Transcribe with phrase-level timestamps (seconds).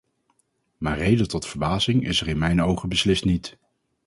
[0.77, 3.57] Maar reden tot verbazing is er in mijn ogen beslist niet.